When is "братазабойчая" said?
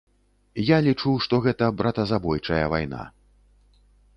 1.81-2.63